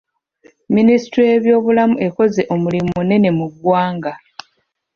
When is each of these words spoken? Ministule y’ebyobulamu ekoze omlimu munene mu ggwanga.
Ministule 0.75 1.25
y’ebyobulamu 1.29 1.95
ekoze 2.07 2.41
omlimu 2.53 2.89
munene 2.97 3.29
mu 3.37 3.45
ggwanga. 3.51 4.13